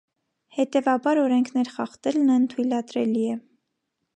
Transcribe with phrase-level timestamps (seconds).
[0.59, 3.37] Հետևաբար օրենքներ խախտելն անթույլատրելի է։